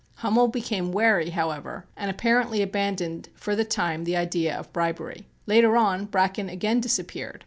[0.15, 5.27] Hummel became wary, however, and apparently abandoned for the time the idea of bribery.
[5.45, 7.39] Later on Bracken again disappeared.